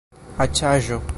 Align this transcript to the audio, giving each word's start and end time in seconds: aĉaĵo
aĉaĵo 0.45 1.01